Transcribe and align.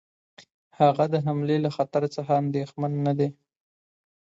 هغه 0.79 1.05
د 1.13 1.15
حملې 1.25 1.57
له 1.65 1.69
خطر 1.75 2.03
څخه 2.15 2.31
اندېښمن 2.41 2.91
نه 3.05 3.13
دی. 3.19 3.29